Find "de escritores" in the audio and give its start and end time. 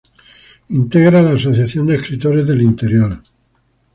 1.85-2.47